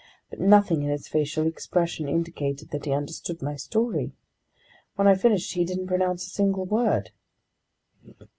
[0.31, 4.13] But nothing in his facial expression indicated that he understood my story.
[4.95, 7.11] When I finished, he didn't pronounce a single word.